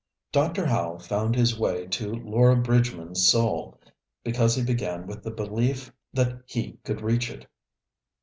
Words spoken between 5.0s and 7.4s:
with the belief that he could reach